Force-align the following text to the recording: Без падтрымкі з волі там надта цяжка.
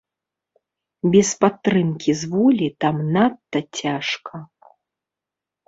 Без 1.15 1.29
падтрымкі 1.45 2.11
з 2.23 2.31
волі 2.33 2.67
там 2.87 2.95
надта 3.15 3.59
цяжка. 3.83 4.35